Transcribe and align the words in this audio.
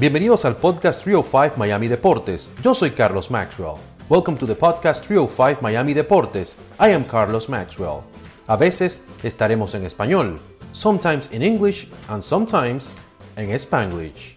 Bienvenidos 0.00 0.44
al 0.44 0.54
podcast 0.54 1.02
305 1.02 1.56
Miami 1.56 1.88
Deportes. 1.88 2.50
Yo 2.62 2.72
soy 2.72 2.92
Carlos 2.92 3.32
Maxwell. 3.32 3.78
Welcome 4.08 4.38
to 4.38 4.46
the 4.46 4.54
podcast 4.54 5.04
305 5.04 5.60
Miami 5.60 5.92
Deportes. 5.92 6.56
I 6.78 6.92
am 6.92 7.02
Carlos 7.02 7.48
Maxwell. 7.48 8.02
A 8.46 8.56
veces 8.56 9.02
estaremos 9.24 9.74
en 9.74 9.84
español, 9.84 10.38
sometimes 10.70 11.28
in 11.32 11.42
English 11.42 11.88
and 12.06 12.22
sometimes 12.22 12.96
en 13.36 13.50
Spanglish. 13.50 14.36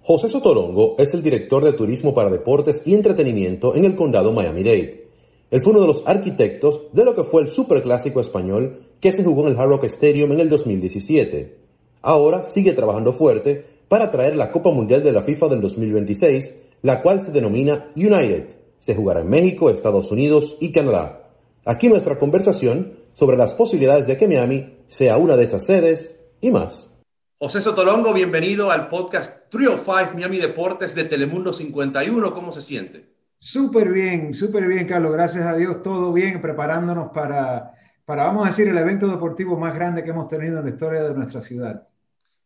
José 0.00 0.30
Sotorongo 0.30 0.94
es 0.96 1.12
el 1.12 1.22
director 1.22 1.62
de 1.62 1.74
turismo 1.74 2.14
para 2.14 2.30
deportes 2.30 2.82
y 2.86 2.94
entretenimiento 2.94 3.74
en 3.74 3.84
el 3.84 3.96
condado 3.96 4.32
Miami-Dade. 4.32 5.08
Él 5.50 5.60
fue 5.60 5.72
uno 5.72 5.82
de 5.82 5.88
los 5.88 6.04
arquitectos 6.06 6.80
de 6.94 7.04
lo 7.04 7.14
que 7.14 7.24
fue 7.24 7.42
el 7.42 7.48
superclásico 7.50 8.22
español 8.22 8.86
que 9.00 9.12
se 9.12 9.24
jugó 9.24 9.42
en 9.42 9.48
el 9.52 9.60
Hard 9.60 9.68
Rock 9.68 9.84
Stadium 9.84 10.32
en 10.32 10.40
el 10.40 10.48
2017. 10.48 11.54
Ahora 12.00 12.46
sigue 12.46 12.72
trabajando 12.72 13.12
fuerte 13.12 13.75
para 13.88 14.10
traer 14.10 14.36
la 14.36 14.50
Copa 14.50 14.70
Mundial 14.70 15.02
de 15.02 15.12
la 15.12 15.22
FIFA 15.22 15.48
del 15.48 15.60
2026, 15.60 16.52
la 16.82 17.02
cual 17.02 17.20
se 17.20 17.32
denomina 17.32 17.90
United. 17.94 18.58
Se 18.78 18.94
jugará 18.94 19.20
en 19.20 19.28
México, 19.28 19.70
Estados 19.70 20.10
Unidos 20.10 20.56
y 20.60 20.72
Canadá. 20.72 21.30
Aquí 21.64 21.88
nuestra 21.88 22.18
conversación 22.18 22.98
sobre 23.14 23.36
las 23.36 23.54
posibilidades 23.54 24.06
de 24.06 24.16
que 24.16 24.28
Miami 24.28 24.76
sea 24.86 25.16
una 25.16 25.36
de 25.36 25.44
esas 25.44 25.64
sedes 25.64 26.20
y 26.40 26.50
más. 26.50 26.92
José 27.38 27.60
Sotolongo, 27.60 28.12
bienvenido 28.12 28.70
al 28.70 28.88
podcast 28.88 29.50
305 29.50 30.14
Miami 30.14 30.38
Deportes 30.38 30.94
de 30.94 31.04
Telemundo 31.04 31.52
51. 31.52 32.32
¿Cómo 32.32 32.52
se 32.52 32.62
siente? 32.62 33.16
Súper 33.38 33.90
bien, 33.90 34.34
súper 34.34 34.66
bien, 34.66 34.86
Carlos. 34.86 35.12
Gracias 35.12 35.44
a 35.44 35.54
Dios, 35.54 35.82
todo 35.82 36.12
bien, 36.12 36.40
preparándonos 36.40 37.10
para, 37.12 37.74
para, 38.04 38.24
vamos 38.24 38.46
a 38.46 38.50
decir, 38.50 38.68
el 38.68 38.78
evento 38.78 39.06
deportivo 39.08 39.58
más 39.58 39.74
grande 39.74 40.02
que 40.02 40.10
hemos 40.10 40.28
tenido 40.28 40.58
en 40.58 40.64
la 40.64 40.70
historia 40.70 41.02
de 41.02 41.14
nuestra 41.14 41.40
ciudad. 41.40 41.86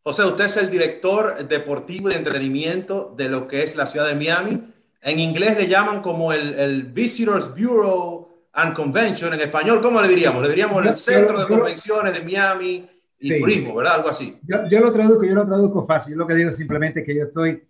José, 0.03 0.25
usted 0.25 0.45
es 0.47 0.57
el 0.57 0.71
director 0.71 1.47
deportivo 1.47 2.09
de 2.09 2.17
entretenimiento 2.17 3.15
de 3.17 3.29
lo 3.29 3.47
que 3.47 3.63
es 3.63 3.77
la 3.77 3.87
ciudad 3.87 4.09
de 4.09 4.15
Miami. 4.15 4.73
En 5.03 5.21
inglés 5.21 5.59
le 5.59 5.67
llaman 5.67 6.01
como 6.01 6.33
el, 6.33 6.85
Visitors 6.85 7.51
Bureau 7.51 8.29
and 8.53 8.75
Convention. 8.75 9.35
En 9.35 9.41
español, 9.41 9.81
¿cómo 9.83 10.01
le 10.01 10.09
diríamos? 10.09 10.43
Le 10.43 10.49
diríamos 10.49 10.87
el 10.87 10.97
Centro 10.97 11.39
de 11.39 11.47
Convenciones 11.47 12.15
de 12.15 12.23
Miami 12.23 12.89
y 13.19 13.41
Turismo, 13.41 13.75
¿verdad? 13.75 13.97
Algo 13.97 14.09
así. 14.09 14.39
Yo, 14.43 14.81
lo 14.81 14.91
traduzco, 14.91 15.25
yo 15.25 15.35
lo 15.35 15.47
traduzco 15.47 15.85
fácil. 15.85 16.17
Lo 16.17 16.27
que 16.27 16.35
digo 16.35 16.51
simplemente 16.53 17.05
que 17.05 17.15
yo 17.15 17.25
estoy 17.25 17.63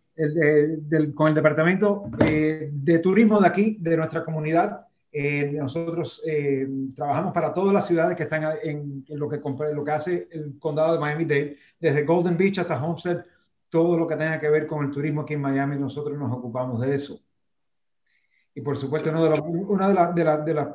con 1.14 1.28
el 1.28 1.34
departamento 1.34 2.04
eh, 2.20 2.68
de 2.72 2.98
turismo 3.00 3.40
de 3.40 3.48
aquí, 3.48 3.76
de 3.80 3.96
nuestra 3.96 4.24
comunidad, 4.24 4.86
eh, 5.12 5.50
nosotros 5.52 6.22
eh, 6.24 6.68
trabajamos 6.94 7.32
para 7.32 7.52
todas 7.52 7.74
las 7.74 7.86
ciudades 7.86 8.16
que 8.16 8.22
están 8.22 8.44
en, 8.62 9.04
lo, 9.08 9.28
que, 9.28 9.40
lo 9.72 9.84
que 9.84 9.90
hace 9.90 10.28
el 10.30 10.56
condado 10.58 10.92
de 10.92 11.00
Miami-Dade, 11.00 11.56
desde 11.80 12.04
Golden 12.04 12.36
Beach 12.36 12.58
hasta 12.58 12.82
Homestead, 12.82 13.24
todo 13.68 13.98
lo 13.98 14.06
que 14.06 14.16
tenga 14.16 14.38
que 14.38 14.48
ver 14.48 14.66
con 14.66 14.84
el 14.84 14.90
turismo 14.90 15.22
aquí 15.22 15.34
en 15.34 15.40
Miami, 15.40 15.76
nosotros 15.76 16.16
nos 16.16 16.32
ocupamos 16.32 16.80
de 16.80 16.94
eso. 16.94 17.20
Y 18.54 18.60
por 18.60 18.76
supuesto, 18.76 19.10
uno 19.10 19.24
de 19.24 19.30
los, 19.30 19.40
una 19.40 19.88
de, 20.12 20.22
de, 20.44 20.74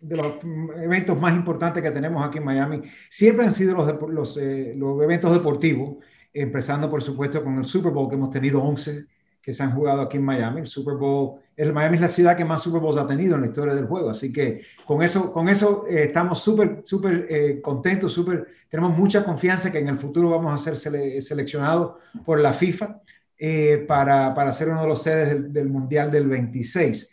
de 0.00 0.16
los 0.16 0.34
eventos 0.76 1.20
más 1.20 1.34
importantes 1.34 1.82
que 1.82 1.90
tenemos 1.90 2.24
aquí 2.24 2.38
en 2.38 2.44
Miami 2.44 2.82
siempre 3.08 3.46
han 3.46 3.52
sido 3.52 3.74
los, 3.74 4.10
los, 4.10 4.36
eh, 4.36 4.74
los 4.76 5.02
eventos 5.02 5.32
deportivos, 5.32 5.96
empezando 6.32 6.88
por 6.88 7.02
supuesto 7.02 7.42
con 7.42 7.58
el 7.58 7.64
Super 7.64 7.92
Bowl, 7.92 8.08
que 8.08 8.14
hemos 8.14 8.30
tenido 8.30 8.62
11 8.62 9.06
que 9.46 9.54
se 9.54 9.62
han 9.62 9.70
jugado 9.70 10.02
aquí 10.02 10.16
en 10.16 10.24
Miami. 10.24 10.62
El 10.62 10.66
Super 10.66 10.96
Bowl, 10.96 11.38
el 11.56 11.72
Miami 11.72 11.94
es 11.94 12.00
la 12.00 12.08
ciudad 12.08 12.36
que 12.36 12.44
más 12.44 12.64
Super 12.64 12.80
Bowls 12.80 12.96
ha 12.96 13.06
tenido 13.06 13.36
en 13.36 13.42
la 13.42 13.46
historia 13.46 13.76
del 13.76 13.86
juego. 13.86 14.10
Así 14.10 14.32
que 14.32 14.62
con 14.84 15.04
eso, 15.04 15.32
con 15.32 15.48
eso 15.48 15.86
eh, 15.88 16.02
estamos 16.02 16.40
súper, 16.40 16.80
súper 16.82 17.28
eh, 17.30 17.60
contentos, 17.62 18.12
súper, 18.12 18.48
tenemos 18.68 18.98
mucha 18.98 19.24
confianza 19.24 19.70
que 19.70 19.78
en 19.78 19.86
el 19.86 19.98
futuro 19.98 20.30
vamos 20.30 20.52
a 20.52 20.58
ser 20.58 20.76
seleccionados 21.22 21.94
por 22.24 22.40
la 22.40 22.54
FIFA 22.54 23.00
eh, 23.38 23.84
para, 23.86 24.34
para, 24.34 24.52
ser 24.52 24.68
uno 24.68 24.82
de 24.82 24.88
los 24.88 25.00
sedes 25.00 25.28
del, 25.28 25.52
del 25.52 25.68
Mundial 25.68 26.10
del 26.10 26.26
26. 26.26 27.08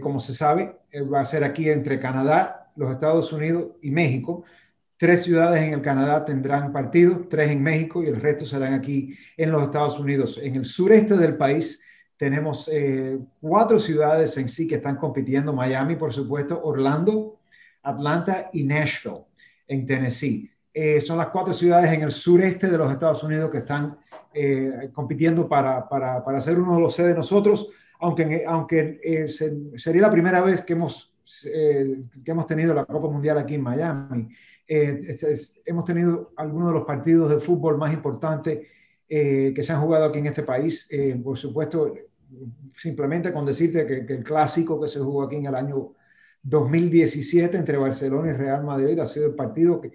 como 0.00 0.20
se 0.20 0.32
sabe, 0.32 0.78
va 1.12 1.22
a 1.22 1.24
ser 1.24 1.42
aquí 1.42 1.68
entre 1.68 1.98
Canadá, 1.98 2.70
los 2.76 2.92
Estados 2.92 3.32
Unidos 3.32 3.72
y 3.82 3.90
México. 3.90 4.44
Tres 4.96 5.24
ciudades 5.24 5.62
en 5.62 5.74
el 5.74 5.82
Canadá 5.82 6.24
tendrán 6.24 6.72
partidos, 6.72 7.28
tres 7.28 7.50
en 7.50 7.62
México 7.62 8.02
y 8.02 8.06
el 8.06 8.20
resto 8.20 8.46
serán 8.46 8.74
aquí 8.74 9.16
en 9.36 9.50
los 9.50 9.64
Estados 9.64 9.98
Unidos. 9.98 10.38
En 10.40 10.54
el 10.54 10.64
sureste 10.64 11.16
del 11.16 11.36
país 11.36 11.80
tenemos 12.16 12.70
eh, 12.72 13.18
cuatro 13.40 13.80
ciudades 13.80 14.36
en 14.38 14.48
sí 14.48 14.68
que 14.68 14.76
están 14.76 14.96
compitiendo, 14.96 15.52
Miami, 15.52 15.96
por 15.96 16.12
supuesto, 16.12 16.60
Orlando, 16.62 17.38
Atlanta 17.82 18.50
y 18.52 18.62
Nashville, 18.62 19.24
en 19.66 19.84
Tennessee. 19.84 20.48
Eh, 20.72 21.00
son 21.00 21.18
las 21.18 21.28
cuatro 21.28 21.52
ciudades 21.52 21.92
en 21.92 22.02
el 22.02 22.12
sureste 22.12 22.70
de 22.70 22.78
los 22.78 22.92
Estados 22.92 23.22
Unidos 23.24 23.50
que 23.50 23.58
están 23.58 23.98
eh, 24.32 24.90
compitiendo 24.92 25.48
para, 25.48 25.88
para, 25.88 26.24
para, 26.24 26.40
ser 26.40 26.58
uno 26.58 26.76
de 26.76 26.80
los 26.80 26.94
sedes 26.94 27.16
nosotros, 27.16 27.68
aunque, 27.98 28.44
aunque 28.46 29.26
sería 29.76 30.02
la 30.02 30.10
primera 30.10 30.40
vez 30.40 30.62
que 30.62 30.72
hemos, 30.72 31.13
que 31.24 32.30
hemos 32.30 32.46
tenido 32.46 32.74
la 32.74 32.84
Copa 32.84 33.08
Mundial 33.08 33.38
aquí 33.38 33.54
en 33.54 33.62
Miami. 33.62 34.28
Eh, 34.66 34.98
este 35.08 35.34
hemos 35.66 35.84
tenido 35.84 36.32
algunos 36.36 36.68
de 36.68 36.74
los 36.74 36.86
partidos 36.86 37.30
de 37.30 37.38
fútbol 37.38 37.76
más 37.76 37.92
importantes 37.92 38.66
eh, 39.08 39.52
que 39.54 39.62
se 39.62 39.72
han 39.72 39.80
jugado 39.80 40.06
aquí 40.06 40.18
en 40.18 40.26
este 40.26 40.42
país. 40.42 40.86
Eh, 40.90 41.20
por 41.22 41.36
supuesto, 41.36 41.94
simplemente 42.74 43.32
con 43.32 43.44
decirte 43.44 43.86
que, 43.86 44.12
el 44.12 44.24
clásico 44.24 44.80
que 44.80 44.88
se 44.88 45.00
jugó 45.00 45.22
aquí 45.24 45.36
en 45.36 45.46
el 45.46 45.54
año 45.54 45.92
2017 46.42 47.56
entre 47.56 47.76
Barcelona 47.76 48.30
y 48.30 48.32
Real 48.34 48.64
Madrid 48.64 48.98
ha 48.98 49.06
sido 49.06 49.26
el 49.26 49.34
partido 49.34 49.80
que, 49.80 49.92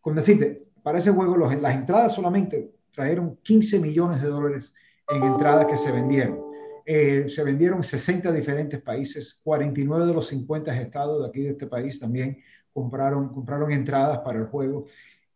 con 0.00 0.14
decirte, 0.14 0.66
para 0.82 0.98
ese 0.98 1.10
juego 1.10 1.36
los, 1.36 1.54
las 1.60 1.74
entradas 1.74 2.14
solamente 2.14 2.72
trajeron 2.92 3.38
15 3.42 3.78
millones 3.78 4.22
de 4.22 4.28
dólares 4.28 4.74
en 5.08 5.22
entradas 5.22 5.66
que 5.66 5.76
se 5.76 5.92
vendieron. 5.92 6.51
Se 6.84 7.44
vendieron 7.44 7.78
en 7.78 7.84
60 7.84 8.32
diferentes 8.32 8.80
países, 8.82 9.40
49 9.42 10.06
de 10.06 10.14
los 10.14 10.28
50 10.28 10.80
estados 10.80 11.22
de 11.22 11.28
aquí 11.28 11.42
de 11.42 11.50
este 11.50 11.66
país 11.66 12.00
también 12.00 12.38
compraron, 12.72 13.28
compraron 13.32 13.72
entradas 13.72 14.18
para 14.18 14.38
el 14.38 14.46
juego. 14.46 14.86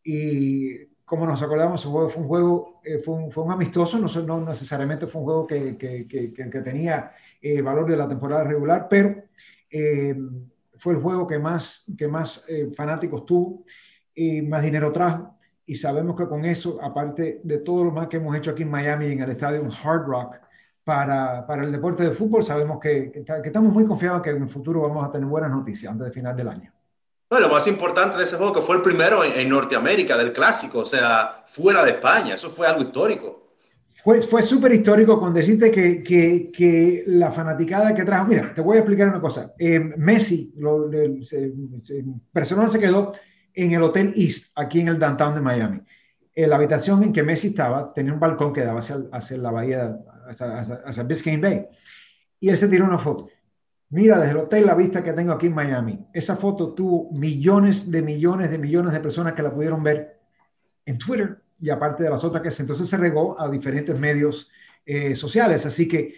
Y 0.03 0.87
como 1.05 1.27
nos 1.27 1.43
acordamos, 1.43 1.85
fue 1.85 2.07
un 2.07 2.27
juego, 2.27 2.81
eh, 2.85 2.99
fue, 2.99 3.15
un, 3.15 3.31
fue, 3.31 3.45
un, 3.45 3.53
amistoso, 3.53 3.99
no, 3.99 4.09
no, 4.23 4.45
necesariamente 4.45 5.07
fue 5.07 5.21
un 5.21 5.25
juego 5.25 5.47
que, 5.47 5.77
que, 5.77 6.07
que, 6.09 6.61
tenía 6.63 7.13
eh, 7.41 7.63
valor 7.63 7.89
de 7.89 7.97
la 7.97 8.09
temporada 8.09 8.45
regular, 8.45 8.89
pero 8.91 9.23
eh, 9.71 10.17
fue 10.77 10.95
el 10.95 11.01
juego 11.01 11.27
que 11.27 11.39
más, 11.39 11.85
que 11.97 12.09
más 12.09 12.45
fanáticos 12.75 13.25
tuvo 13.25 13.65
y 14.15 14.43
más 14.43 14.63
dinero 14.63 14.91
trajo. 14.93 15.37
Y 15.65 15.75
sabemos 15.77 16.17
que 16.17 16.27
con 16.27 16.45
eso, 16.45 16.79
aparte 16.83 17.41
de 17.43 17.59
todo 17.59 17.85
lo 17.85 17.93
más 17.93 18.09
que 18.09 18.19
hemos 18.19 18.37
hecho 18.37 18.51
aquí 18.51 18.63
en 18.63 18.71
Miami, 18.71 19.07
en 19.07 19.21
el 19.21 19.31
estadio 19.31 19.69
Hard 19.83 20.07
Rock, 20.07 20.37
para, 20.87 21.45
para 21.45 21.65
el 21.65 21.73
deporte 21.73 22.05
de 22.05 22.13
fútbol, 22.13 22.45
sabemos 22.45 22.79
que, 22.79 23.11
que, 23.11 23.49
estamos 23.49 23.73
muy 23.73 23.85
confiados 23.85 24.23
que 24.23 24.31
en 24.31 24.45
el 24.45 24.49
futuro 24.49 24.83
vamos 24.83 25.05
a 25.05 25.11
tener 25.11 25.27
buenas 25.27 25.51
noticias 25.51 25.91
antes 25.91 26.05
del 26.05 26.15
final 26.15 26.37
del 26.37 26.47
año. 26.47 26.73
No, 27.29 27.41
lo 27.41 27.49
más 27.49 27.67
importante 27.67 28.17
de 28.17 28.23
ese 28.23 28.37
juego 28.37 28.53
que 28.53 28.61
fue 28.61 28.77
el 28.77 28.83
primero 28.83 29.25
en, 29.25 29.49
Norteamérica 29.49 30.17
del 30.17 30.33
clásico, 30.33 30.79
o 30.79 30.85
sea, 30.85 31.43
fuera 31.49 31.85
de 31.85 31.91
España, 31.91 32.37
eso 32.37 32.51
fue 32.51 32.69
algo 32.69 32.83
histórico. 32.83 33.57
Fue, 34.05 34.21
fue 34.21 34.45
súper 34.45 34.75
histórico 34.75 35.19
con 35.19 35.35
decirte 35.35 35.73
que, 35.73 36.05
que, 36.05 36.53
que, 36.53 37.03
la 37.09 37.33
fanaticada 37.33 37.93
que 37.93 38.05
trajo, 38.05 38.27
mira, 38.27 38.55
te 38.55 38.61
voy 38.61 38.77
a 38.77 38.81
explicar 38.81 39.09
una 39.09 39.21
cosa, 39.21 39.55
eh, 39.59 39.81
Messi, 39.81 40.55
lo, 40.57 40.89
se, 41.25 41.53
personal 42.33 42.69
se 42.69 42.79
quedó 42.79 43.11
en 43.53 43.73
el 43.73 43.83
Hotel 43.83 44.15
East, 44.15 44.53
aquí 44.55 44.79
en 44.79 44.87
el 44.87 45.01
downtown 45.01 45.35
de 45.35 45.41
Miami. 45.41 45.81
Eh, 46.33 46.47
la 46.47 46.55
habitación 46.55 47.03
en 47.03 47.13
que 47.13 47.25
Messi 47.25 47.49
estaba 47.49 47.93
tenía 47.93 48.13
un 48.13 48.21
balcón 48.21 48.53
que 48.53 48.61
daba 48.63 48.79
hacia, 48.79 48.99
hacia 49.11 49.39
la 49.39 49.51
bahía, 49.51 49.99
hacia, 50.29 50.61
hacia 50.61 51.03
Biscayne 51.03 51.43
Bay. 51.43 51.67
Y 52.41 52.49
él 52.49 52.57
se 52.57 52.69
tiró 52.69 52.85
una 52.85 52.99
foto 52.99 53.29
Mira, 53.89 54.19
desde 54.19 54.33
el 54.33 54.39
hotel 54.39 54.67
la 54.67 54.75
vista 54.75 55.03
que 55.05 55.13
tengo 55.13 55.33
aquí 55.33 55.47
en 55.47 55.55
Miami. 55.55 56.07
Esa 56.13 56.37
foto 56.37 56.75
tuvo 56.75 57.11
millones 57.13 57.89
de 57.91 58.03
millones 58.03 58.51
de 58.51 58.59
millones 58.59 58.93
de 58.93 59.01
personas 59.01 59.35
que 59.35 59.43
la 59.43 59.55
pudieron 59.55 59.83
ver 59.83 60.19
en 60.85 60.99
Twitter 60.99 61.41
y 61.61 61.71
aparte 61.71 62.03
de 62.03 62.11
las 62.11 62.25
otras 62.25 62.43
que 62.43 62.63
entonces 62.63 62.89
se 62.89 62.97
regó 62.97 63.41
a 63.41 63.49
diferentes 63.49 63.97
medios 63.99 64.51
eh, 64.85 65.15
sociales. 65.15 65.65
Así 65.67 65.87
que 65.87 66.15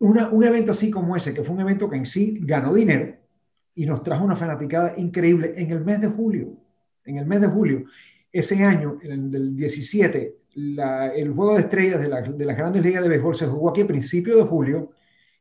un 0.00 0.42
evento 0.42 0.72
así 0.72 0.90
como 0.90 1.16
ese, 1.16 1.32
que 1.32 1.44
fue 1.44 1.54
un 1.54 1.60
evento 1.60 1.88
que 1.88 1.96
en 1.96 2.06
sí 2.06 2.38
ganó 2.42 2.74
dinero 2.74 3.14
y 3.74 3.86
nos 3.86 4.02
trajo 4.02 4.24
una 4.24 4.36
fanaticada 4.36 4.94
increíble 4.96 5.54
en 5.56 5.70
el 5.70 5.84
mes 5.84 6.00
de 6.00 6.08
julio. 6.08 6.56
En 7.04 7.18
el 7.18 7.26
mes 7.26 7.40
de 7.40 7.46
julio, 7.46 7.84
ese 8.32 8.62
año, 8.64 8.98
en 9.02 9.32
el 9.34 9.56
17, 9.56 10.36
el 10.54 11.32
juego 11.32 11.54
de 11.54 11.60
estrellas 11.60 12.00
de, 12.00 12.08
la, 12.08 12.22
de 12.22 12.44
las 12.44 12.56
grandes 12.56 12.82
ligas 12.82 13.02
de 13.02 13.08
béisbol 13.08 13.34
se 13.34 13.46
jugó 13.46 13.70
aquí 13.70 13.82
a 13.82 13.86
principios 13.86 14.36
de 14.36 14.44
julio 14.44 14.92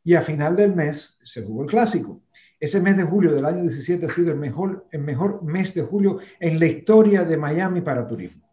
y 0.04 0.16
a 0.16 0.22
final 0.22 0.56
del 0.56 0.74
mes 0.74 1.18
se 1.24 1.44
jugó 1.44 1.64
el 1.64 1.70
clásico. 1.70 2.22
Ese 2.60 2.80
mes 2.80 2.96
de 2.96 3.04
julio 3.04 3.34
del 3.34 3.46
año 3.46 3.62
17 3.62 4.06
ha 4.06 4.10
sido 4.10 4.32
el 4.32 4.38
mejor, 4.38 4.86
el 4.92 5.02
mejor 5.02 5.42
mes 5.44 5.74
de 5.74 5.82
julio 5.82 6.20
en 6.40 6.60
la 6.60 6.68
historia 6.68 7.24
de 7.24 7.36
Miami 7.36 7.82
para 7.82 8.06
turismo. 8.06 8.48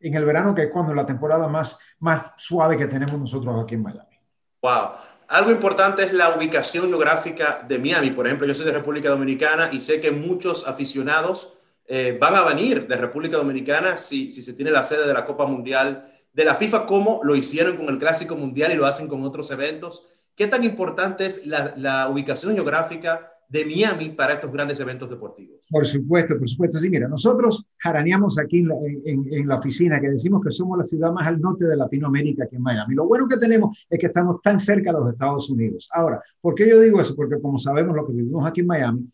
En 0.00 0.14
el 0.14 0.24
verano, 0.24 0.54
que 0.54 0.64
es 0.64 0.70
cuando 0.70 0.92
la 0.92 1.06
temporada 1.06 1.48
más, 1.48 1.78
más 1.98 2.32
suave 2.36 2.76
que 2.76 2.86
tenemos 2.86 3.18
nosotros 3.18 3.64
aquí 3.64 3.74
en 3.74 3.82
Miami. 3.82 4.18
Wow. 4.60 4.90
Algo 5.28 5.50
importante 5.50 6.02
es 6.02 6.12
la 6.12 6.36
ubicación 6.36 6.88
geográfica 6.88 7.64
de 7.66 7.78
Miami. 7.78 8.10
Por 8.10 8.26
ejemplo, 8.26 8.46
yo 8.46 8.54
soy 8.54 8.66
de 8.66 8.72
República 8.72 9.08
Dominicana 9.08 9.70
y 9.72 9.80
sé 9.80 10.00
que 10.00 10.10
muchos 10.10 10.68
aficionados 10.68 11.54
eh, 11.86 12.16
van 12.18 12.34
a 12.34 12.44
venir 12.44 12.86
de 12.86 12.96
República 12.96 13.36
Dominicana 13.36 13.98
si, 13.98 14.30
se 14.30 14.54
tiene 14.54 14.70
la 14.70 14.82
sede 14.82 15.06
de 15.06 15.12
la 15.12 15.26
Copa 15.26 15.46
Mundial 15.46 16.10
de 16.32 16.44
la 16.44 16.54
FIFA 16.54 16.86
como 16.86 17.20
lo 17.22 17.36
hicieron 17.36 17.76
con 17.76 17.88
el 17.88 17.98
Clásico 17.98 18.36
Mundial 18.36 18.72
y 18.72 18.76
lo 18.76 18.86
hacen 18.86 19.06
con 19.06 19.22
otros 19.22 19.50
eventos. 19.50 20.06
¿Qué 20.34 20.46
tan 20.46 20.64
importante 20.64 21.26
es 21.26 21.46
la, 21.46 22.08
ubicación 22.10 22.54
geográfica 22.54 23.30
de 23.48 23.64
Miami 23.64 24.08
para 24.08 24.32
estos 24.32 24.50
grandes 24.50 24.80
eventos 24.80 25.08
deportivos? 25.08 25.60
Por 25.70 25.86
supuesto, 25.86 26.36
por 26.38 26.48
supuesto. 26.48 26.78
Sí, 26.78 26.90
mira, 26.90 27.06
nosotros 27.06 27.64
jaraneamos 27.76 28.38
aquí 28.38 28.60
en 28.60 28.68
la, 28.68 28.74
en 29.04 29.46
la, 29.46 29.56
oficina 29.56 30.00
que 30.00 30.08
decimos 30.08 30.42
que 30.42 30.50
somos 30.50 30.78
la 30.78 30.84
ciudad 30.84 31.12
más 31.12 31.28
al 31.28 31.40
norte 31.40 31.66
de 31.66 31.76
Latinoamérica 31.76 32.48
que 32.48 32.56
en 32.56 32.62
Miami. 32.62 32.94
Lo 32.94 33.06
bueno 33.06 33.28
que 33.28 33.36
tenemos 33.36 33.86
es 33.88 34.00
que 34.00 34.06
estamos 34.06 34.40
tan 34.42 34.58
cerca 34.58 34.90
de 34.90 34.98
los 34.98 35.12
Estados 35.12 35.48
Unidos. 35.50 35.88
Ahora, 35.92 36.20
¿por 36.40 36.54
qué 36.54 36.68
yo 36.68 36.80
digo 36.80 37.00
eso? 37.00 37.14
Porque 37.14 37.40
como 37.40 37.58
sabemos 37.58 37.94
lo 37.94 38.06
que 38.06 38.14
vivimos 38.14 38.44
aquí 38.44 38.62
en 38.62 38.66
Miami, 38.66 39.08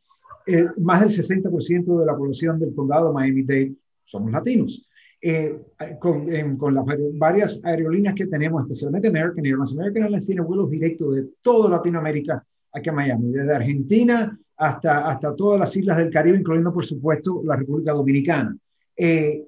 eh, 0.55 0.67
más 0.79 1.01
del 1.01 1.11
60% 1.11 2.01
de 2.01 2.07
la 2.07 2.17
población 2.17 2.59
del 2.59 2.75
condado 2.75 3.13
Miami-Dade 3.13 3.75
somos 4.05 4.33
latinos. 4.33 4.87
Eh, 5.23 5.55
con, 5.99 6.57
con, 6.57 6.75
las 6.75 6.85
varias 7.13 7.61
aerolíneas 7.63 8.15
que 8.15 8.27
tenemos, 8.27 8.63
especialmente 8.63 9.09
American 9.09 9.45
Airlines. 9.45 9.73
American 9.73 10.03
Airlines 10.05 10.27
tiene 10.27 10.41
vuelos 10.41 10.71
directos 10.71 11.15
de 11.15 11.27
toda 11.43 11.69
Latinoamérica 11.69 12.43
aquí 12.73 12.89
a 12.89 12.93
Miami, 12.93 13.31
desde 13.31 13.55
Argentina 13.55 14.39
hasta, 14.57 15.09
hasta 15.09 15.35
todas 15.35 15.59
las 15.59 15.75
islas 15.77 15.97
del 15.97 16.11
Caribe, 16.11 16.39
incluyendo, 16.39 16.73
por 16.73 16.85
supuesto, 16.85 17.43
la 17.45 17.57
República 17.57 17.93
Dominicana. 17.93 18.57
Eh, 18.97 19.45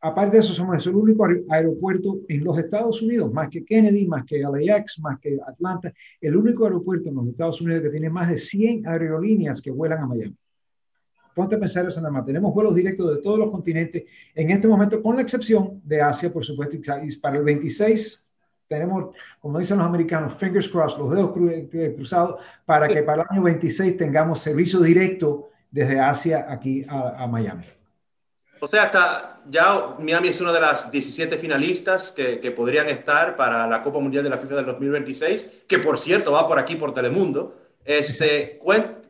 aparte 0.00 0.36
de 0.36 0.42
eso, 0.42 0.52
somos 0.52 0.86
el 0.86 0.94
único 0.94 1.26
aeropuerto 1.48 2.20
en 2.28 2.44
los 2.44 2.56
Estados 2.58 3.02
Unidos, 3.02 3.32
más 3.32 3.48
que 3.48 3.64
Kennedy, 3.64 4.06
más 4.06 4.24
que 4.24 4.38
LAX, 4.38 5.00
más 5.00 5.18
que 5.18 5.38
Atlanta, 5.46 5.92
el 6.20 6.36
único 6.36 6.64
aeropuerto 6.64 7.08
en 7.08 7.16
los 7.16 7.28
Estados 7.28 7.60
Unidos 7.60 7.82
que 7.82 7.90
tiene 7.90 8.08
más 8.08 8.28
de 8.28 8.38
100 8.38 8.86
aerolíneas 8.86 9.60
que 9.60 9.70
vuelan 9.70 10.00
a 10.00 10.06
Miami. 10.06 10.36
Ponte 11.34 11.54
a 11.54 11.58
pensar 11.60 11.86
eso 11.86 12.00
nada 12.00 12.12
más. 12.12 12.26
Tenemos 12.26 12.52
vuelos 12.52 12.74
directos 12.74 13.14
de 13.14 13.22
todos 13.22 13.38
los 13.38 13.50
continentes 13.50 14.04
en 14.34 14.50
este 14.50 14.66
momento, 14.66 15.00
con 15.02 15.16
la 15.16 15.22
excepción 15.22 15.80
de 15.84 16.00
Asia, 16.00 16.32
por 16.32 16.44
supuesto, 16.44 16.76
y 16.76 17.16
para 17.16 17.38
el 17.38 17.44
26 17.44 18.24
tenemos, 18.66 19.14
como 19.40 19.58
dicen 19.58 19.78
los 19.78 19.86
americanos, 19.86 20.34
fingers 20.34 20.68
crossed, 20.68 20.98
los 20.98 21.10
dedos 21.10 21.32
cruzados, 21.94 22.40
para 22.66 22.88
que 22.88 23.02
para 23.02 23.22
el 23.22 23.28
año 23.30 23.42
26 23.42 23.96
tengamos 23.96 24.40
servicio 24.40 24.80
directo 24.80 25.48
desde 25.70 26.00
Asia 26.00 26.46
aquí 26.48 26.84
a 26.88 27.26
Miami. 27.26 27.64
O 28.60 28.68
sea, 28.68 28.84
hasta 28.84 29.40
ya 29.48 29.96
Miami 29.98 30.28
es 30.28 30.40
una 30.40 30.52
de 30.52 30.60
las 30.60 30.90
17 30.90 31.36
finalistas 31.38 32.12
que, 32.12 32.40
que, 32.40 32.50
podrían 32.50 32.88
estar 32.88 33.36
para 33.36 33.66
la 33.66 33.82
Copa 33.82 33.98
Mundial 33.98 34.24
de 34.24 34.30
la 34.30 34.38
FIFA 34.38 34.56
del 34.56 34.66
2026, 34.66 35.64
que 35.68 35.78
por 35.78 35.98
cierto 35.98 36.32
va 36.32 36.46
por 36.46 36.58
aquí 36.58 36.76
por 36.76 36.92
Telemundo. 36.92 37.56
Este, 37.84 38.60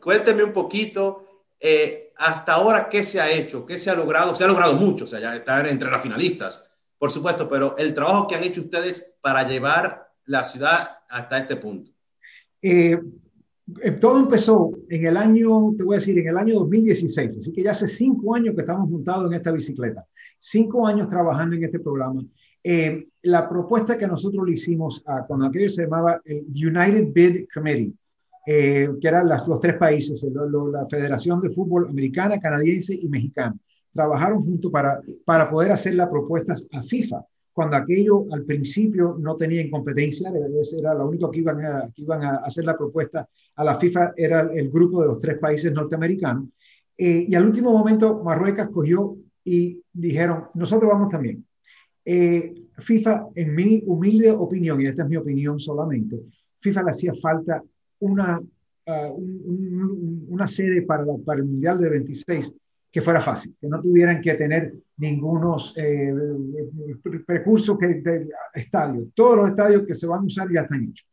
cuénteme 0.00 0.44
un 0.44 0.52
poquito, 0.52 1.26
eh, 1.58 2.12
hasta 2.16 2.52
ahora, 2.52 2.88
¿qué 2.88 3.02
se 3.02 3.20
ha 3.20 3.28
hecho? 3.30 3.66
¿Qué 3.66 3.76
se 3.76 3.90
ha 3.90 3.96
logrado? 3.96 4.34
Se 4.34 4.44
ha 4.44 4.46
logrado 4.46 4.74
mucho, 4.74 5.04
o 5.04 5.08
sea, 5.08 5.18
ya 5.18 5.34
estar 5.34 5.66
entre 5.66 5.90
las 5.90 6.00
finalistas, 6.00 6.72
por 6.96 7.10
supuesto, 7.10 7.48
pero 7.48 7.76
el 7.76 7.92
trabajo 7.92 8.28
que 8.28 8.36
han 8.36 8.44
hecho 8.44 8.60
ustedes 8.60 9.16
para 9.20 9.42
llevar 9.48 10.12
la 10.26 10.44
ciudad 10.44 10.98
hasta 11.08 11.38
este 11.38 11.56
punto. 11.56 11.90
Eh, 12.62 13.00
todo 14.00 14.20
empezó 14.20 14.72
en 14.88 15.06
el 15.06 15.16
año, 15.16 15.74
te 15.76 15.84
voy 15.84 15.96
a 15.96 15.98
decir, 15.98 16.18
en 16.18 16.28
el 16.28 16.36
año 16.36 16.54
2016, 16.54 17.38
así 17.38 17.52
que 17.52 17.62
ya 17.62 17.72
hace 17.72 17.88
cinco 17.88 18.34
años 18.34 18.54
que 18.54 18.62
estamos 18.62 18.88
montados 18.88 19.30
en 19.30 19.36
esta 19.36 19.52
bicicleta, 19.52 20.06
cinco 20.38 20.86
años 20.86 21.08
trabajando 21.08 21.56
en 21.56 21.64
este 21.64 21.78
programa. 21.78 22.24
Eh, 22.64 23.08
la 23.22 23.48
propuesta 23.48 23.98
que 23.98 24.06
nosotros 24.06 24.46
le 24.46 24.54
hicimos 24.54 25.02
a, 25.06 25.24
cuando 25.26 25.46
aquello 25.46 25.68
se 25.68 25.82
llamaba 25.82 26.20
el 26.24 26.44
United 26.46 27.12
Bid 27.12 27.46
Committee, 27.52 27.92
eh, 28.46 28.88
que 29.00 29.08
eran 29.08 29.28
las, 29.28 29.46
los 29.46 29.60
tres 29.60 29.76
países, 29.76 30.24
la 30.24 30.86
Federación 30.88 31.40
de 31.40 31.50
Fútbol 31.50 31.88
Americana, 31.88 32.40
Canadiense 32.40 32.94
y 32.94 33.08
Mexicana, 33.08 33.54
trabajaron 33.92 34.42
juntos 34.44 34.70
para, 34.72 35.00
para 35.24 35.50
poder 35.50 35.72
hacer 35.72 35.94
las 35.94 36.08
propuestas 36.08 36.66
a 36.72 36.82
FIFA 36.82 37.22
cuando 37.58 37.76
aquello 37.76 38.24
al 38.32 38.44
principio 38.44 39.16
no 39.18 39.34
tenía 39.34 39.60
incompetencia, 39.60 40.30
era 40.78 40.94
lo 40.94 41.08
único 41.08 41.28
que 41.28 41.40
iban, 41.40 41.64
a, 41.64 41.90
que 41.92 42.02
iban 42.02 42.22
a 42.22 42.36
hacer 42.36 42.64
la 42.64 42.78
propuesta 42.78 43.28
a 43.56 43.64
la 43.64 43.76
FIFA, 43.80 44.12
era 44.16 44.42
el 44.42 44.70
grupo 44.70 45.02
de 45.02 45.08
los 45.08 45.18
tres 45.18 45.38
países 45.40 45.72
norteamericanos. 45.72 46.50
Eh, 46.96 47.26
y 47.28 47.34
al 47.34 47.46
último 47.46 47.72
momento 47.72 48.22
Marruecos 48.22 48.68
cogió 48.68 49.16
y 49.42 49.82
dijeron, 49.92 50.44
nosotros 50.54 50.88
vamos 50.88 51.08
también. 51.08 51.44
Eh, 52.04 52.54
FIFA, 52.78 53.26
en 53.34 53.52
mi 53.52 53.82
humilde 53.86 54.30
opinión, 54.30 54.80
y 54.80 54.86
esta 54.86 55.02
es 55.02 55.08
mi 55.08 55.16
opinión 55.16 55.58
solamente, 55.58 56.16
FIFA 56.60 56.84
le 56.84 56.90
hacía 56.90 57.12
falta 57.20 57.60
una, 57.98 58.38
uh, 58.38 60.26
una 60.28 60.46
sede 60.46 60.82
para, 60.82 61.04
para 61.26 61.40
el 61.40 61.46
Mundial 61.46 61.80
de 61.80 61.90
26 61.90 62.54
que 62.90 63.00
fuera 63.00 63.20
fácil, 63.20 63.54
que 63.60 63.68
no 63.68 63.80
tuvieran 63.80 64.20
que 64.20 64.34
tener 64.34 64.74
ningunos 64.96 65.74
eh, 65.76 66.12
recursos 67.26 67.78
que, 67.78 67.86
de 67.86 68.28
estadios. 68.54 69.08
Todos 69.14 69.36
los 69.36 69.50
estadios 69.50 69.86
que 69.86 69.94
se 69.94 70.06
van 70.06 70.20
a 70.20 70.24
usar 70.26 70.50
ya 70.50 70.62
están 70.62 70.84
hechos. 70.84 71.06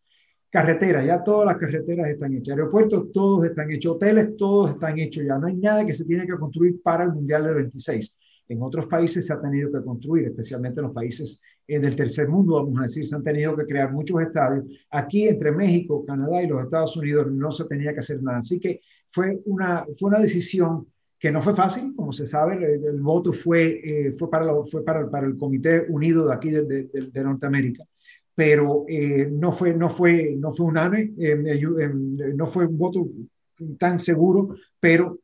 Carreteras, 0.49 1.05
ya 1.05 1.21
todas 1.21 1.47
las 1.47 1.57
carreteras 1.57 2.07
están 2.07 2.33
hechas. 2.33 2.55
Aeropuertos, 2.55 3.11
todos 3.11 3.45
están 3.45 3.69
hechos. 3.71 3.95
Hoteles, 3.95 4.37
todos 4.37 4.71
están 4.71 4.97
hechos 4.97 5.25
ya. 5.25 5.37
No 5.37 5.47
hay 5.47 5.55
nada 5.57 5.85
que 5.85 5.93
se 5.93 6.05
tiene 6.05 6.25
que 6.25 6.37
construir 6.37 6.81
para 6.81 7.03
el 7.03 7.11
Mundial 7.11 7.43
del 7.43 7.55
26. 7.55 8.15
En 8.47 8.61
otros 8.61 8.85
países 8.85 9.25
se 9.25 9.33
ha 9.33 9.41
tenido 9.41 9.71
que 9.71 9.83
construir, 9.83 10.27
especialmente 10.27 10.79
en 10.79 10.85
los 10.85 10.95
países 10.95 11.41
eh, 11.67 11.79
del 11.79 11.95
tercer 11.95 12.29
mundo, 12.29 12.53
vamos 12.55 12.79
a 12.79 12.83
decir, 12.83 13.07
se 13.07 13.15
han 13.15 13.23
tenido 13.23 13.55
que 13.57 13.65
crear 13.65 13.91
muchos 13.91 14.21
estadios. 14.21 14.65
Aquí 14.91 15.27
entre 15.27 15.51
México, 15.51 16.05
Canadá 16.05 16.41
y 16.41 16.47
los 16.47 16.63
Estados 16.63 16.95
Unidos 16.95 17.31
no 17.31 17.51
se 17.51 17.65
tenía 17.65 17.91
que 17.91 17.99
hacer 17.99 18.21
nada. 18.21 18.37
Así 18.37 18.59
que 18.59 18.81
fue 19.11 19.41
una, 19.45 19.85
fue 19.97 20.09
una 20.09 20.19
decisión 20.19 20.87
que 21.25 21.31
no 21.31 21.41
fue 21.41 21.55
fácil, 21.55 21.95
como 21.95 22.13
se 22.13 22.27
sabe, 22.27 22.75
el, 22.75 23.01
voto 23.01 23.33
fue, 23.33 23.81
eh, 23.83 24.13
fue, 24.13 24.29
para, 24.29 24.45
fue 24.69 24.85
para, 24.85 25.09
para, 25.09 25.25
el 25.25 25.35
Comité 25.35 25.83
Unido 25.89 26.27
de 26.27 26.35
aquí 26.35 26.51
de, 26.51 26.61
de, 26.63 27.23
Norteamérica, 27.23 27.83
pero 28.35 28.85
eh, 28.87 29.27
no, 29.31 29.51
fue, 29.51 29.73
no, 29.73 29.89
fue, 29.89 30.35
no 30.37 30.53
fue 30.53 30.67
unánime, 30.67 31.13
eh, 31.17 31.91
no 32.35 32.45
fue 32.45 32.67
un 32.67 32.77
voto 32.77 33.07
tan 33.79 33.99
seguro, 33.99 34.55
pero 34.79 35.17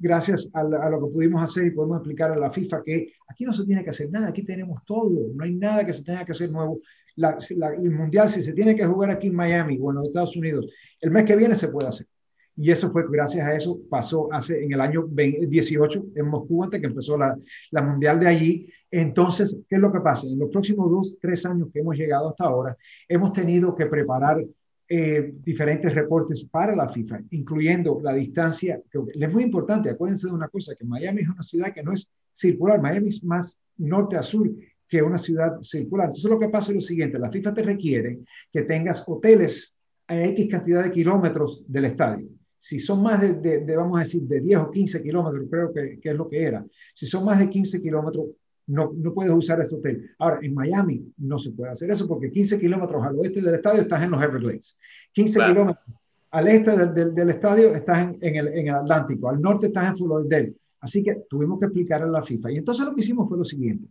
gracias 0.00 0.50
a, 0.52 0.64
lo 0.64 1.06
que 1.06 1.12
pudimos 1.12 1.44
hacer 1.44 1.66
y 1.66 1.70
podemos 1.70 1.98
explicar 1.98 2.32
a 2.32 2.36
la 2.36 2.50
FIFA 2.50 2.82
que 2.82 3.12
aquí 3.28 3.44
no 3.44 3.52
se 3.52 3.64
tiene 3.64 3.84
que 3.84 3.90
hacer 3.90 4.10
nada, 4.10 4.26
aquí 4.26 4.42
tenemos 4.42 4.84
todo, 4.84 5.32
no 5.32 5.44
hay 5.44 5.54
nada 5.54 5.86
que 5.86 5.92
se 5.92 6.02
tenga 6.02 6.24
que 6.24 6.32
hacer 6.32 6.50
nuevo. 6.50 6.80
La, 7.14 7.38
el 7.80 7.90
Mundial, 7.92 8.28
si 8.30 8.42
se 8.42 8.52
tiene 8.52 8.74
que 8.74 8.84
jugar 8.84 9.10
aquí 9.10 9.28
en 9.28 9.36
Miami 9.36 9.78
o 9.80 9.92
en 9.92 9.98
los 9.98 10.08
Estados 10.08 10.36
Unidos, 10.36 10.66
el 11.00 11.12
mes 11.12 11.24
que 11.24 11.36
viene 11.36 11.54
se 11.54 11.68
puede 11.68 11.86
hacer. 11.86 12.08
Y 12.56 12.70
eso 12.70 12.90
fue 12.92 13.04
gracias 13.10 13.46
a 13.46 13.54
eso, 13.54 13.80
pasó 13.90 14.32
hace 14.32 14.64
en 14.64 14.72
el 14.72 14.80
año 14.80 15.06
18 15.08 16.06
en 16.14 16.26
Moscú, 16.26 16.62
antes 16.62 16.80
que 16.80 16.86
empezó 16.86 17.18
la, 17.18 17.36
la 17.70 17.82
mundial 17.82 18.20
de 18.20 18.28
allí. 18.28 18.68
Entonces, 18.90 19.56
¿qué 19.68 19.74
es 19.74 19.80
lo 19.80 19.92
que 19.92 20.00
pasa? 20.00 20.28
En 20.28 20.38
los 20.38 20.50
próximos 20.50 20.88
dos, 20.88 21.16
tres 21.20 21.44
años 21.46 21.68
que 21.72 21.80
hemos 21.80 21.96
llegado 21.96 22.28
hasta 22.28 22.44
ahora, 22.44 22.76
hemos 23.08 23.32
tenido 23.32 23.74
que 23.74 23.86
preparar 23.86 24.44
eh, 24.88 25.32
diferentes 25.42 25.92
reportes 25.94 26.44
para 26.44 26.76
la 26.76 26.88
FIFA, 26.88 27.22
incluyendo 27.30 28.00
la 28.02 28.12
distancia, 28.12 28.80
que 28.88 29.00
es 29.14 29.32
muy 29.32 29.42
importante, 29.42 29.90
acuérdense 29.90 30.28
de 30.28 30.34
una 30.34 30.48
cosa, 30.48 30.74
que 30.76 30.84
Miami 30.84 31.22
es 31.22 31.28
una 31.28 31.42
ciudad 31.42 31.72
que 31.72 31.82
no 31.82 31.92
es 31.92 32.08
circular, 32.32 32.80
Miami 32.80 33.08
es 33.08 33.24
más 33.24 33.58
norte 33.78 34.16
a 34.16 34.22
sur 34.22 34.48
que 34.86 35.02
una 35.02 35.18
ciudad 35.18 35.58
circular. 35.62 36.06
Entonces 36.06 36.30
lo 36.30 36.38
que 36.38 36.50
pasa 36.50 36.70
es 36.70 36.76
lo 36.76 36.80
siguiente, 36.82 37.18
la 37.18 37.32
FIFA 37.32 37.54
te 37.54 37.62
requiere 37.62 38.20
que 38.52 38.62
tengas 38.62 39.02
hoteles 39.06 39.74
a 40.06 40.22
X 40.22 40.48
cantidad 40.50 40.84
de 40.84 40.92
kilómetros 40.92 41.64
del 41.66 41.86
estadio 41.86 42.28
si 42.64 42.80
son 42.80 43.02
más 43.02 43.20
de, 43.20 43.76
vamos 43.76 43.98
a 43.98 44.04
decir, 44.04 44.22
de 44.22 44.40
10 44.40 44.58
o 44.60 44.70
15 44.70 45.02
kilómetros, 45.02 45.46
creo 45.50 45.70
que, 45.70 46.00
que, 46.00 46.08
es 46.08 46.16
lo 46.16 46.26
que 46.26 46.42
era, 46.42 46.64
si 46.94 47.06
son 47.06 47.22
más 47.22 47.38
de 47.38 47.50
15 47.50 47.82
kilómetros, 47.82 48.28
no, 48.68 48.90
no 48.96 49.12
puedes 49.12 49.30
usar 49.32 49.60
ese 49.60 49.74
hotel. 49.74 50.10
Ahora, 50.18 50.38
en 50.40 50.54
Miami 50.54 51.12
no 51.18 51.38
se 51.38 51.50
puede 51.50 51.72
hacer 51.72 51.90
eso 51.90 52.08
porque 52.08 52.30
15 52.30 52.58
kilómetros 52.58 53.04
al 53.04 53.18
oeste 53.18 53.42
del 53.42 53.56
estadio 53.56 53.82
estás 53.82 54.02
en 54.02 54.12
los 54.12 54.22
Everglades. 54.22 54.78
15 55.12 55.40
kilómetros 55.40 55.84
al 56.30 56.48
este 56.48 56.74
del, 56.74 57.14
del, 57.14 57.28
estadio 57.28 57.74
estás 57.74 57.98
en, 57.98 58.16
en, 58.22 58.36
el, 58.36 58.48
en, 58.48 58.68
el, 58.68 58.74
Atlántico, 58.76 59.28
al 59.28 59.42
norte 59.42 59.66
estás 59.66 59.90
en 59.90 59.98
Florida. 59.98 60.50
Así 60.80 61.02
que 61.02 61.16
tuvimos 61.28 61.58
que 61.58 61.66
explicar 61.66 62.02
a 62.02 62.06
la 62.06 62.22
FIFA. 62.22 62.50
Y 62.50 62.56
entonces 62.56 62.86
lo 62.86 62.94
que 62.94 63.02
hicimos 63.02 63.28
fue 63.28 63.36
lo 63.36 63.44
siguiente. 63.44 63.88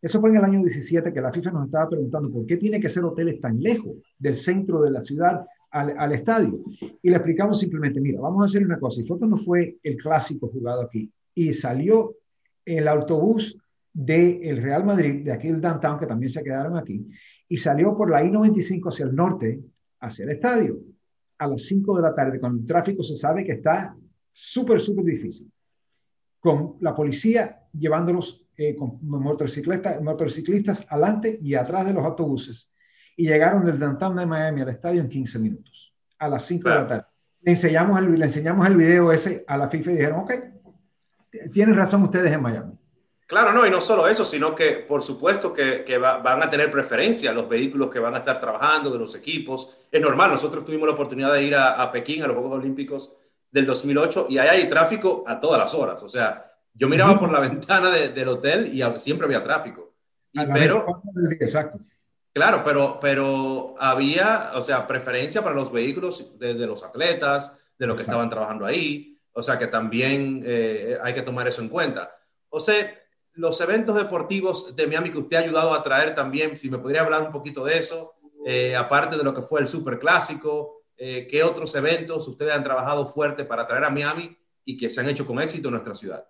Eso 0.00 0.20
fue 0.20 0.30
en 0.30 0.36
el 0.36 0.44
año 0.44 0.60
17 0.60 1.12
que 1.12 1.20
la 1.20 1.32
FIFA 1.32 1.50
nos 1.50 1.66
estaba 1.66 1.88
preguntando 1.88 2.30
por 2.30 2.46
qué 2.46 2.58
tiene 2.58 2.78
que 2.78 2.88
ser 2.88 3.02
hoteles 3.02 3.40
tan 3.40 3.60
lejos 3.60 3.96
del 4.16 4.36
centro 4.36 4.80
de 4.82 4.92
la 4.92 5.02
ciudad 5.02 5.44
al, 5.74 6.12
estadio. 6.12 6.60
Y 7.02 7.10
le 7.10 7.16
explicamos 7.16 7.58
simplemente, 7.58 8.00
mira, 8.00 8.20
vamos 8.20 8.42
a 8.42 8.46
hacer 8.46 8.64
una 8.64 8.78
cosa. 8.78 9.00
Y 9.00 9.06
fue 9.06 9.18
cuando 9.18 9.38
fue 9.38 9.76
el 9.82 9.96
clásico 9.96 10.48
jugado 10.48 10.82
aquí. 10.82 11.10
Y 11.34 11.52
salió 11.52 12.14
el 12.64 12.86
autobús 12.86 13.58
del 13.92 14.62
Real 14.62 14.84
Madrid, 14.84 15.24
de 15.24 15.32
aquí 15.32 15.48
del 15.48 15.60
downtown, 15.60 15.98
que 15.98 16.06
también 16.06 16.30
se 16.30 16.42
quedaron 16.42 16.76
aquí, 16.76 17.06
y 17.48 17.56
salió 17.56 17.96
por 17.96 18.10
la 18.10 18.24
I-95 18.24 18.88
hacia 18.88 19.04
el 19.04 19.14
norte, 19.14 19.60
hacia 20.00 20.24
el 20.24 20.30
estadio, 20.30 20.78
a 21.38 21.48
las 21.48 21.62
5 21.62 21.96
de 21.96 22.02
la 22.02 22.14
tarde, 22.14 22.40
cuando 22.40 22.60
el 22.60 22.66
tráfico 22.66 23.02
se 23.02 23.16
sabe 23.16 23.44
que 23.44 23.52
está 23.52 23.96
súper, 24.32 24.80
súper 24.80 25.04
difícil. 25.04 25.50
Con 26.40 26.76
la 26.80 26.94
policía 26.94 27.60
llevándolos 27.72 28.46
eh, 28.56 28.76
con 28.76 28.98
motociclistas, 29.02 30.00
motociclistas 30.00 30.86
adelante 30.88 31.38
y 31.40 31.54
atrás 31.54 31.86
de 31.86 31.92
los 31.92 32.04
autobuses 32.04 32.70
y 33.16 33.26
llegaron 33.26 33.64
del 33.64 33.78
downtown 33.78 34.16
de 34.16 34.26
Miami 34.26 34.62
al 34.62 34.68
estadio 34.68 35.00
en 35.00 35.08
15 35.08 35.38
minutos, 35.38 35.92
a 36.18 36.28
las 36.28 36.44
5 36.44 36.68
de 36.68 36.74
la 36.74 36.86
tarde. 36.86 37.04
Le 37.42 37.52
enseñamos, 37.52 37.98
el, 37.98 38.18
le 38.18 38.24
enseñamos 38.24 38.66
el 38.66 38.76
video 38.76 39.12
ese 39.12 39.44
a 39.46 39.56
la 39.56 39.68
FIFA 39.68 39.90
y 39.90 39.94
dijeron, 39.96 40.20
ok, 40.20 40.32
tienen 41.52 41.76
razón 41.76 42.02
ustedes 42.02 42.32
en 42.32 42.42
Miami. 42.42 42.72
Claro, 43.26 43.52
no, 43.52 43.66
y 43.66 43.70
no 43.70 43.80
solo 43.80 44.06
eso, 44.06 44.24
sino 44.24 44.54
que 44.54 44.72
por 44.72 45.02
supuesto 45.02 45.52
que, 45.52 45.98
van 45.98 46.42
a 46.42 46.50
tener 46.50 46.70
preferencia 46.70 47.32
los 47.32 47.48
vehículos 47.48 47.90
que 47.90 47.98
van 47.98 48.14
a 48.14 48.18
estar 48.18 48.38
trabajando, 48.38 48.90
de 48.90 48.98
los 48.98 49.14
equipos. 49.14 49.70
Es 49.90 50.00
normal, 50.00 50.30
nosotros 50.30 50.64
tuvimos 50.64 50.86
la 50.86 50.94
oportunidad 50.94 51.32
de 51.32 51.42
ir 51.42 51.54
a, 51.56 51.90
Pekín, 51.90 52.22
a 52.22 52.26
los 52.26 52.36
Juegos 52.36 52.58
Olímpicos 52.58 53.16
del 53.50 53.66
2008, 53.66 54.26
y 54.28 54.38
ahí 54.38 54.48
hay 54.48 54.68
tráfico 54.68 55.24
a 55.26 55.40
todas 55.40 55.58
las 55.58 55.72
horas. 55.74 56.02
O 56.02 56.08
sea, 56.08 56.52
yo 56.74 56.88
miraba 56.88 57.18
por 57.18 57.32
la 57.32 57.40
ventana 57.48 57.90
del 57.90 58.28
hotel 58.28 58.70
y 58.74 58.82
siempre 58.98 59.24
había 59.24 59.42
tráfico. 59.42 59.94
pero, 60.52 61.02
exacto. 61.40 61.78
Claro, 62.34 62.62
pero, 62.64 62.98
pero 63.00 63.76
había, 63.78 64.50
o 64.54 64.60
sea, 64.60 64.88
preferencia 64.88 65.40
para 65.40 65.54
los 65.54 65.70
vehículos 65.70 66.36
de, 66.36 66.54
los 66.54 66.82
atletas, 66.82 67.56
de 67.78 67.86
los 67.86 67.96
que 67.96 68.02
estaban 68.02 68.28
trabajando 68.28 68.66
ahí. 68.66 69.16
O 69.32 69.40
sea, 69.40 69.56
que 69.56 69.68
también 69.68 70.42
eh, 70.44 70.98
hay 71.00 71.14
que 71.14 71.22
tomar 71.22 71.46
eso 71.46 71.62
en 71.62 71.68
cuenta. 71.68 72.12
O 72.48 72.58
sea, 72.58 72.74
los 73.34 73.60
eventos 73.60 73.94
deportivos 73.94 74.74
de 74.74 74.86
Miami 74.88 75.10
que 75.10 75.18
usted 75.18 75.36
ha 75.36 75.40
ayudado 75.40 75.74
a 75.74 75.82
traer 75.84 76.16
también, 76.16 76.58
si 76.58 76.68
me 76.68 76.78
podría 76.78 77.02
hablar 77.02 77.22
un 77.22 77.30
poquito 77.30 77.64
de 77.64 77.78
eso, 77.78 78.14
eh, 78.44 78.74
aparte 78.74 79.16
de 79.16 79.22
lo 79.22 79.32
que 79.32 79.42
fue 79.42 79.60
el 79.60 79.68
Super 79.68 80.00
Clásico, 80.00 80.82
eh, 80.96 81.28
¿qué 81.30 81.44
otros 81.44 81.72
eventos 81.76 82.26
ustedes 82.26 82.52
han 82.52 82.64
trabajado 82.64 83.06
fuerte 83.06 83.44
para 83.44 83.66
traer 83.66 83.84
a 83.84 83.90
Miami 83.90 84.36
y 84.64 84.76
que 84.76 84.90
se 84.90 85.00
han 85.00 85.08
hecho 85.08 85.24
con 85.24 85.40
éxito 85.40 85.68
en 85.68 85.74
nuestra 85.74 85.94
ciudad? 85.94 86.26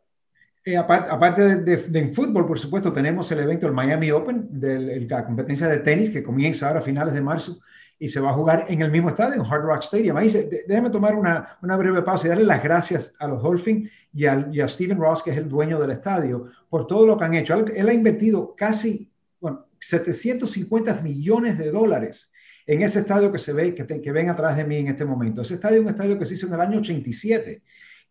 Eh, 0.67 0.79
aparte, 0.79 1.57
de, 1.57 2.09
fútbol, 2.09 2.47
por 2.47 2.59
supuesto, 2.59 2.91
tenemos 2.91 3.31
el 3.31 3.41
evento, 3.41 3.67
el 3.67 3.75
Miami 3.75 4.11
Open, 4.11 4.49
de 4.49 5.01
la 5.01 5.23
competencia 5.27 5.69
de 5.69 5.79
tenis 5.81 6.09
que 6.09 6.23
comienza 6.23 6.69
ahora 6.69 6.81
a 6.81 6.83
finales 6.83 7.13
de 7.13 7.21
marzo 7.21 7.61
y 7.99 8.09
se 8.09 8.19
va 8.19 8.31
a 8.31 8.33
jugar 8.33 8.65
en 8.69 8.81
el 8.81 8.91
mismo 8.91 9.11
estadio, 9.11 9.35
en 9.35 9.47
Hard 9.47 9.63
Rock 9.63 9.83
Stadium. 9.83 10.17
Ahí 10.17 10.31
déjeme 10.67 10.89
tomar 10.89 11.17
una, 11.17 11.59
breve 11.61 12.01
pausa 12.01 12.27
y 12.27 12.31
darle 12.31 12.45
las 12.45 12.63
gracias 12.63 13.15
a 13.19 13.29
los 13.29 13.43
Dolphins 13.43 13.91
y, 14.15 14.25
a 14.25 14.69
Steven 14.69 14.99
Ross, 14.99 15.23
que 15.23 15.33
es 15.33 15.37
el 15.37 15.51
dueño 15.51 15.79
del 15.79 15.91
estadio, 15.91 16.51
por 16.71 16.87
todo 16.87 17.07
lo 17.07 17.19
que 17.19 17.25
han 17.25 17.35
hecho. 17.35 17.55
Él, 17.55 17.89
ha 17.89 17.93
invertido 17.93 18.55
casi 18.57 19.13
bueno, 19.41 19.67
750 19.79 21.03
millones 21.03 21.59
de 21.59 21.71
dólares 21.71 22.33
en 22.67 22.81
ese 22.81 23.01
estadio 23.01 23.31
que 23.31 23.39
se 23.39 23.53
ve, 23.53 23.75
que, 23.75 23.87
que 24.01 24.13
ven 24.13 24.31
atrás 24.31 24.57
de 24.57 24.65
mí 24.65 24.77
en 24.79 24.89
este 24.89 25.05
momento. 25.05 25.43
Ese 25.43 25.55
estadio 25.55 25.77
es 25.77 25.83
un 25.83 25.91
estadio 25.91 26.19
que 26.19 26.25
se 26.25 26.35
hizo 26.35 26.47
en 26.47 26.55
el 26.55 26.61
año 26.63 26.79
87 26.79 27.63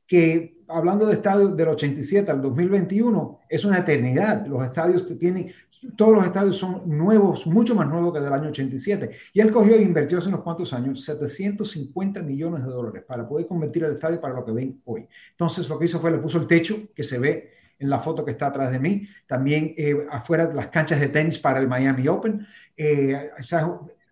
que 0.08 0.64
hablando 0.68 1.06
de 1.06 1.14
estadios 1.14 1.56
del 1.56 1.70
87 1.70 2.30
al 2.32 2.42
2021, 2.42 3.40
es 3.50 3.66
una 3.66 3.80
eternidad. 3.80 4.46
Los 4.48 4.64
estadios 4.64 5.06
tienen, 5.18 5.52
todos 5.96 6.14
los 6.14 6.26
estadios 6.26 6.58
son 6.58 6.82
nuevos, 6.86 7.46
mucho 7.46 7.76
más 7.76 7.88
nuevos 7.88 8.14
que 8.14 8.20
del 8.20 8.34
año 8.34 8.50
87. 8.50 9.12
Y 9.34 9.40
él 9.40 9.52
cogió 9.52 9.76
e 9.76 9.82
invirtió 9.82 10.18
hace 10.18 10.30
unos 10.30 10.42
cuantos 10.42 10.74
años 10.74 11.04
750 11.04 12.22
millones 12.22 12.64
de 12.64 12.70
dólares 12.70 13.04
para 13.08 13.28
poder 13.28 13.48
convertir 13.48 13.84
el 13.84 13.94
estadio 13.94 14.20
para 14.20 14.34
lo 14.34 14.46
que 14.46 14.52
ven 14.52 14.82
hoy. 14.86 15.08
Entonces 15.32 15.68
lo 15.70 15.78
que 15.78 15.86
hizo 15.86 16.00
fue 16.00 16.12
le 16.12 16.18
puso 16.18 16.40
el 16.40 16.48
techo 16.48 16.78
que 16.96 17.04
se 17.04 17.20
ve 17.20 17.52
en 17.80 17.90
la 17.90 18.00
foto 18.00 18.24
que 18.24 18.32
está 18.32 18.48
atrás 18.48 18.72
de 18.72 18.80
mí, 18.80 19.08
también 19.28 19.74
eh, 19.78 20.08
afuera 20.10 20.52
las 20.54 20.68
canchas 20.68 21.00
de 21.02 21.10
tenis 21.10 21.38
para 21.38 21.60
el 21.60 21.68
Miami 21.68 22.08
Open. 22.08 22.46
Eh, 22.78 23.30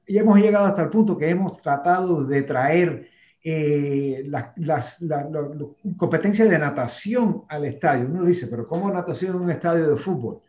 y 0.07 0.17
hemos 0.17 0.39
llegado 0.39 0.65
hasta 0.65 0.81
el 0.81 0.89
punto 0.89 1.17
que 1.17 1.29
hemos 1.29 1.57
tratado 1.62 2.25
de 2.25 2.43
traer 2.43 3.07
eh, 3.43 4.24
las, 4.27 5.01
la, 5.01 5.27
competencias 5.98 6.48
de 6.48 6.60
natación 6.60 7.43
al 7.50 7.65
estadio. 7.65 8.05
Uno 8.07 8.24
dice, 8.24 8.48
pero 8.48 8.67
¿cómo 8.67 8.91
natación 8.91 9.36
en 9.36 9.41
un 9.41 9.50
estadio 9.50 9.89
de 9.89 9.98
fútbol? 9.98 10.41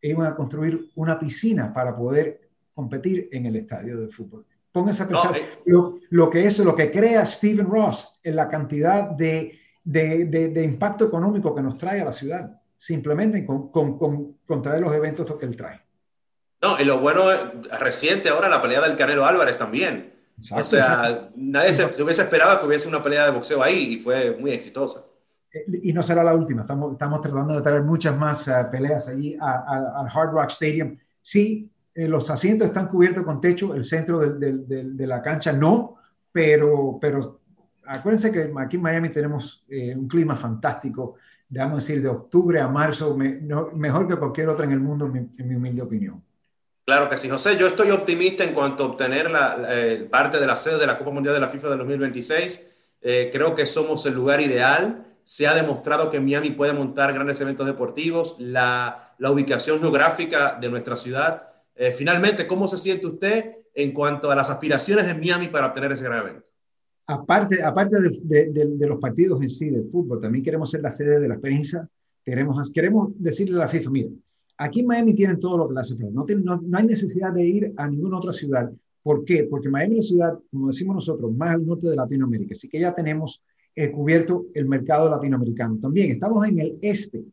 Iban 0.00 0.26
a 0.26 0.36
construir 0.36 0.90
una 0.94 1.18
piscina 1.18 1.72
para 1.72 1.96
poder 1.96 2.48
competir 2.74 3.28
en 3.32 3.46
el 3.46 3.56
estadio 3.56 4.00
de 4.00 4.08
fútbol. 4.08 4.46
Pónganse 4.70 5.02
a 5.02 5.08
pensar 5.08 5.36
eh. 5.36 5.48
lo, 5.64 6.30
que 6.30 6.44
es, 6.44 6.58
lo 6.60 6.76
que 6.76 6.92
crea 6.92 7.26
Stephen 7.26 7.66
Ross 7.66 8.20
en 8.22 8.36
la 8.36 8.48
cantidad 8.48 9.10
de, 9.10 9.58
de, 9.82 10.26
de, 10.26 10.62
impacto 10.62 11.06
económico 11.06 11.52
que 11.52 11.62
nos 11.62 11.76
trae 11.76 12.00
a 12.00 12.04
la 12.04 12.12
ciudad, 12.12 12.60
simplemente 12.76 13.44
con, 13.44 13.72
con, 13.72 13.98
con, 13.98 14.62
traer 14.62 14.82
los 14.82 14.94
eventos 14.94 15.26
que 15.38 15.46
él 15.46 15.56
trae. 15.56 15.80
No, 16.62 16.78
y 16.78 16.84
lo 16.84 17.00
bueno, 17.00 17.24
reciente 17.80 18.28
ahora 18.28 18.48
la 18.48 18.62
pelea 18.62 18.80
del 18.80 18.96
Canelo 18.96 19.26
Álvarez 19.26 19.58
también 19.58 20.17
o 20.52 20.64
sea, 20.64 21.30
nadie 21.36 21.72
se, 21.72 22.02
hubiese 22.02 22.22
esperado 22.22 22.60
que 22.60 22.66
hubiese 22.66 22.88
una 22.88 23.02
pelea 23.02 23.26
de 23.26 23.32
boxeo 23.32 23.62
ahí 23.62 23.94
y 23.94 23.98
fue 23.98 24.36
muy 24.36 24.52
exitosa. 24.52 25.04
Eh, 25.52 25.80
y 25.82 25.92
no 25.92 26.02
será 26.02 26.22
la 26.22 26.34
última, 26.34 26.62
estamos, 26.62 26.92
estamos 26.92 27.20
tratando 27.20 27.54
de 27.54 27.62
traer 27.62 27.82
muchas 27.82 28.16
más 28.16 28.46
eh, 28.48 28.52
peleas 28.70 29.08
allí 29.08 29.36
al 29.40 30.06
Hard 30.06 30.32
Rock 30.32 30.50
Stadium. 30.50 30.96
Sí, 31.20 31.70
eh, 31.94 32.06
los 32.06 32.28
asientos 32.30 32.68
están 32.68 32.86
cubiertos 32.86 33.24
con 33.24 33.40
techo, 33.40 33.74
el 33.74 33.84
centro 33.84 34.20
de, 34.20 34.52
de, 34.52 34.84
de, 34.84 35.06
la 35.06 35.20
cancha 35.20 35.52
no, 35.52 35.96
pero, 36.30 36.98
pero 37.00 37.40
acuérdense 37.86 38.30
que 38.30 38.52
aquí 38.58 38.76
en 38.76 38.82
Miami 38.82 39.08
tenemos 39.08 39.64
un 39.68 40.06
clima 40.06 40.36
fantástico, 40.36 41.16
digamos 41.48 41.84
decir, 41.84 42.02
de 42.02 42.08
octubre 42.08 42.60
a 42.60 42.68
marzo, 42.68 43.16
mejor 43.16 44.06
que 44.06 44.16
cualquier 44.16 44.48
otra 44.50 44.66
en 44.66 44.72
el 44.72 44.80
mundo, 44.80 45.06
en 45.06 45.48
mi 45.48 45.54
humilde 45.54 45.82
opinión. 45.82 46.22
Claro 46.88 47.10
que 47.10 47.18
sí, 47.18 47.28
José. 47.28 47.54
Yo 47.58 47.66
estoy 47.66 47.90
optimista 47.90 48.44
en 48.44 48.54
cuanto 48.54 48.82
a 48.82 48.86
obtener 48.86 49.30
la, 49.30 49.58
eh, 49.68 50.08
parte 50.10 50.40
de 50.40 50.46
la 50.46 50.56
sede 50.56 50.78
de 50.78 50.86
la 50.86 50.96
Copa 50.96 51.10
Mundial 51.10 51.34
de 51.34 51.40
la 51.40 51.48
FIFA 51.48 51.68
del 51.68 51.80
2026. 51.80 52.66
Eh, 53.02 53.28
creo 53.30 53.54
que 53.54 53.66
somos 53.66 54.06
el 54.06 54.14
lugar 54.14 54.40
ideal. 54.40 55.04
Se 55.22 55.46
ha 55.46 55.52
demostrado 55.52 56.08
que 56.08 56.18
Miami 56.18 56.52
puede 56.52 56.72
montar 56.72 57.12
grandes 57.12 57.38
eventos 57.42 57.66
deportivos, 57.66 58.36
la, 58.38 59.14
ubicación 59.20 59.80
geográfica 59.80 60.56
de 60.58 60.70
nuestra 60.70 60.96
ciudad. 60.96 61.50
Eh, 61.74 61.92
finalmente, 61.92 62.46
¿cómo 62.46 62.66
se 62.66 62.78
siente 62.78 63.06
usted 63.06 63.56
en 63.74 63.92
cuanto 63.92 64.30
a 64.30 64.34
las 64.34 64.48
aspiraciones 64.48 65.06
de 65.06 65.12
Miami 65.12 65.48
para 65.48 65.66
obtener 65.66 65.92
ese 65.92 66.04
gran 66.04 66.20
evento? 66.26 66.48
Aparte, 67.06 67.62
aparte 67.62 67.98
de, 68.00 68.48
de, 68.50 68.86
los 68.86 68.98
partidos 68.98 69.42
en 69.42 69.50
sí 69.50 69.68
del 69.68 69.90
fútbol, 69.92 70.22
también 70.22 70.42
queremos 70.42 70.70
ser 70.70 70.80
la 70.80 70.90
sede 70.90 71.20
de 71.20 71.28
la 71.28 71.38
prensa. 71.38 71.86
Queremos, 72.24 72.72
queremos 72.72 73.10
decirle 73.18 73.56
a 73.56 73.64
la 73.64 73.68
FIFA, 73.68 73.90
mire, 73.90 74.08
Aquí 74.58 74.80
en 74.80 74.86
Miami 74.86 75.14
tienen 75.14 75.38
todo 75.38 75.56
lo 75.56 75.68
que 75.68 75.74
le 75.74 75.80
hace 75.80 75.96
falta. 75.96 76.24
No, 76.36 76.60
hay 76.72 76.86
necesidad 76.86 77.32
de 77.32 77.44
ir 77.46 77.72
a 77.76 77.88
ninguna 77.88 78.18
otra 78.18 78.32
ciudad. 78.32 78.70
¿Por 79.02 79.24
qué? 79.24 79.44
Porque 79.44 79.68
Miami 79.68 79.98
es 79.98 80.04
la 80.04 80.08
ciudad, 80.08 80.38
como 80.50 80.66
decimos 80.66 80.96
nosotros, 80.96 81.32
más 81.32 81.52
al 81.52 81.64
norte 81.64 81.88
de 81.88 81.94
Latinoamérica. 81.94 82.54
Así 82.54 82.68
que 82.68 82.80
ya 82.80 82.92
tenemos 82.92 83.40
eh, 83.76 83.92
cubierto 83.92 84.46
el 84.54 84.66
mercado 84.66 85.08
latinoamericano. 85.08 85.78
También 85.80 86.10
estamos 86.10 86.46
en 86.48 86.58
el 86.58 86.78
este 86.82 87.24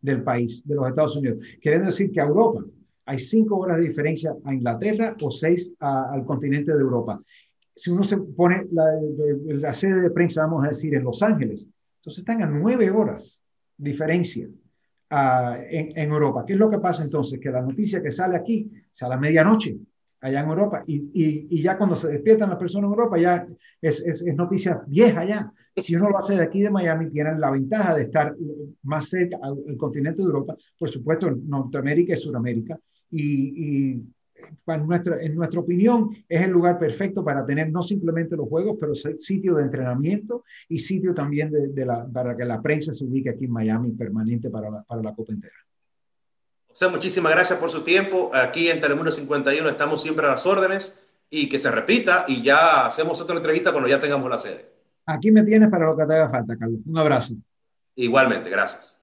del 0.00 0.22
país, 0.22 0.66
de 0.66 0.74
los 0.74 0.88
Estados 0.88 1.16
Unidos. 1.16 1.38
Quiere 1.62 1.78
decir 1.78 2.10
que 2.10 2.20
a 2.20 2.24
Europa 2.24 2.64
hay 3.04 3.18
cinco 3.20 3.58
horas 3.58 3.78
de 3.78 3.84
diferencia 3.84 4.34
a 4.44 4.52
Inglaterra 4.52 5.16
o 5.22 5.30
seis 5.30 5.72
al 5.78 6.24
continente 6.24 6.74
de 6.74 6.80
Europa. 6.80 7.22
Si 7.76 7.90
uno 7.90 8.02
se 8.02 8.16
pone 8.16 8.66
la, 8.72 8.84
la 9.46 9.72
sede 9.72 10.00
de 10.00 10.10
prensa, 10.10 10.42
vamos 10.42 10.64
a 10.64 10.68
decir, 10.68 10.94
en 10.96 11.04
Los 11.04 11.22
Ángeles, 11.22 11.68
entonces 12.00 12.18
están 12.18 12.42
a 12.42 12.46
nueve 12.46 12.90
horas 12.90 13.40
diferencia 13.76 14.48
en, 15.10 16.12
Europa. 16.12 16.44
¿Qué 16.46 16.54
es 16.54 16.58
lo 16.58 16.70
que 16.70 16.78
pasa 16.78 17.04
entonces? 17.04 17.38
Que 17.40 17.50
la 17.50 17.62
noticia 17.62 18.02
que 18.02 18.10
sale 18.10 18.36
aquí 18.36 18.70
sale 18.90 19.14
a 19.14 19.18
medianoche 19.18 19.76
allá 20.20 20.40
en 20.40 20.48
Europa 20.48 20.82
y, 20.86 21.10
y, 21.14 21.62
ya 21.62 21.76
cuando 21.76 21.94
se 21.94 22.08
despiertan 22.08 22.50
las 22.50 22.58
personas 22.58 22.88
en 22.88 22.92
Europa 22.92 23.18
ya 23.18 23.46
es, 23.80 24.00
es, 24.00 24.22
noticia 24.34 24.82
vieja 24.86 25.24
ya. 25.24 25.52
Si 25.76 25.94
uno 25.94 26.08
lo 26.08 26.18
hace 26.18 26.34
de 26.34 26.42
aquí 26.42 26.62
de 26.62 26.70
Miami, 26.70 27.10
tienen 27.10 27.38
la 27.38 27.50
ventaja 27.50 27.94
de 27.94 28.04
estar 28.04 28.34
más 28.82 29.08
cerca 29.08 29.38
al, 29.42 29.76
continente 29.76 30.22
de 30.22 30.26
Europa, 30.26 30.56
por 30.78 30.88
supuesto, 30.88 31.30
Norteamérica 31.30 32.14
y 32.14 32.16
Sudamérica, 32.16 32.78
y, 33.10 33.92
y 33.92 34.02
en 34.66 34.86
nuestra, 34.86 35.20
en 35.20 35.34
nuestra 35.34 35.60
opinión, 35.60 36.10
es 36.28 36.42
el 36.42 36.50
lugar 36.50 36.78
perfecto 36.78 37.24
para 37.24 37.44
tener 37.44 37.70
no 37.70 37.82
simplemente 37.82 38.36
los 38.36 38.48
juegos, 38.48 38.76
pero 38.80 38.94
sitio 38.94 39.56
de 39.56 39.64
entrenamiento 39.64 40.44
y 40.68 40.78
sitio 40.78 41.14
también 41.14 41.50
de, 41.50 41.84
la, 41.84 42.06
para 42.06 42.36
que 42.36 42.44
la 42.44 42.60
prensa 42.60 42.94
se 42.94 43.04
ubique 43.04 43.30
aquí 43.30 43.44
en 43.46 43.52
Miami 43.52 43.92
permanente 43.92 44.50
para 44.50 44.70
la, 44.70 44.82
para 44.82 45.02
la 45.02 45.14
Copa 45.14 45.32
entera. 45.32 45.54
José, 46.68 46.88
muchísimas 46.88 47.32
gracias 47.32 47.58
por 47.58 47.70
su 47.70 47.82
tiempo. 47.82 48.30
Aquí 48.34 48.68
en 48.68 48.80
Telemundo 48.80 49.10
51 49.10 49.68
estamos 49.68 50.02
siempre 50.02 50.26
a 50.26 50.30
las 50.30 50.46
órdenes 50.46 51.02
y 51.30 51.48
que 51.48 51.58
se 51.58 51.70
repita 51.70 52.24
y 52.28 52.42
ya 52.42 52.86
hacemos 52.86 53.20
otra 53.20 53.36
entrevista 53.36 53.72
cuando 53.72 53.88
ya 53.88 54.00
tengamos 54.00 54.28
la 54.28 54.38
sede. 54.38 54.70
Aquí 55.06 55.30
me 55.30 55.42
tienes 55.44 55.70
para 55.70 55.86
lo 55.86 55.96
que 55.96 56.04
te 56.04 56.14
haga 56.14 56.28
falta, 56.28 56.56
Carlos. 56.56 56.80
Un 56.84 56.98
abrazo. 56.98 57.34
Igualmente, 57.94 58.50
gracias. 58.50 59.02